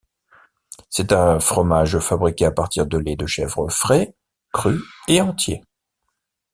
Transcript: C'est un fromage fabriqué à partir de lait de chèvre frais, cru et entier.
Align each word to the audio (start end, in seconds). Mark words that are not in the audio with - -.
C'est 0.89 1.11
un 1.11 1.39
fromage 1.39 1.99
fabriqué 1.99 2.43
à 2.45 2.51
partir 2.51 2.87
de 2.87 2.97
lait 2.97 3.15
de 3.15 3.27
chèvre 3.27 3.69
frais, 3.69 4.15
cru 4.51 4.79
et 5.07 5.21
entier. 5.21 5.61